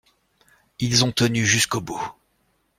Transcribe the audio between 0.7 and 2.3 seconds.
Ils ont tenu jusqu’au bout.